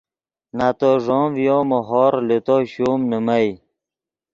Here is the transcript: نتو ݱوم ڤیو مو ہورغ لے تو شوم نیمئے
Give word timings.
نتو 0.57 0.91
ݱوم 1.03 1.25
ڤیو 1.35 1.57
مو 1.69 1.79
ہورغ 1.87 2.21
لے 2.27 2.37
تو 2.45 2.55
شوم 2.71 2.99
نیمئے 3.09 3.49